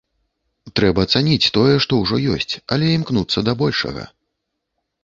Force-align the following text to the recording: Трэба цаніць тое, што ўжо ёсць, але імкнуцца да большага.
Трэба 0.79 1.01
цаніць 1.17 1.51
тое, 1.57 1.75
што 1.87 2.01
ўжо 2.01 2.15
ёсць, 2.37 2.53
але 2.77 2.85
імкнуцца 2.97 3.39
да 3.51 3.57
большага. 3.65 4.03